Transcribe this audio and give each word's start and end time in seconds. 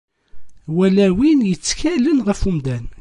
Wala 0.75 1.05
win 1.17 1.39
yettkalen 1.49 2.17
ɣef 2.27 2.41
umdan. 2.49 2.85